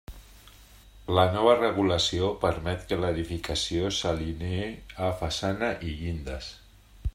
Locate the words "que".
2.93-2.99